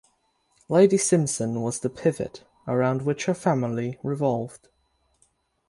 [0.67, 4.67] Lady Simpson was the pivot around which her family revolved.